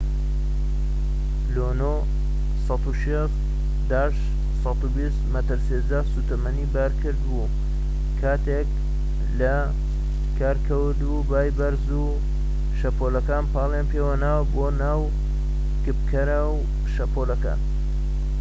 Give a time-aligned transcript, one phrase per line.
[1.55, 1.89] لونۆ
[2.67, 2.71] 120-160
[5.35, 7.47] مەتر سێجا سوتەمەنی بار کرد بوو
[8.21, 8.79] کاتێک کە
[9.39, 9.55] لە
[10.39, 12.03] کار کەوت و بای بەرز و
[12.79, 15.01] شەپۆلەکان پاڵیان پێوەنا بۆ ناو
[15.83, 17.59] کپکەرەوەی شەپۆڵەکان